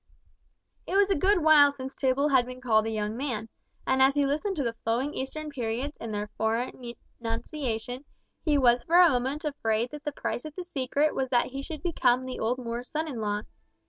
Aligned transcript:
It 0.87 0.95
was 0.95 1.11
a 1.11 1.15
good 1.15 1.43
while 1.43 1.69
since 1.71 1.93
Tibble 1.93 2.29
had 2.29 2.43
been 2.47 2.59
called 2.59 2.87
a 2.87 2.89
young 2.89 3.15
man, 3.15 3.49
and 3.85 4.01
as 4.01 4.15
he 4.15 4.25
listened 4.25 4.55
to 4.55 4.63
the 4.63 4.73
flowing 4.83 5.13
Eastern 5.13 5.51
periods 5.51 5.95
in 6.01 6.09
their 6.11 6.31
foreign 6.39 6.95
enunciation, 7.19 8.03
he 8.43 8.57
was 8.57 8.81
for 8.83 8.97
a 8.99 9.09
moment 9.11 9.45
afraid 9.45 9.91
that 9.91 10.03
the 10.03 10.11
price 10.11 10.43
of 10.43 10.55
the 10.55 10.63
secret 10.63 11.13
was 11.13 11.29
that 11.29 11.45
he 11.51 11.61
should 11.61 11.83
become 11.83 12.25
the 12.25 12.39
old 12.39 12.57
Moor's 12.57 12.89
son 12.89 13.07
in 13.07 13.21
law! 13.21 13.43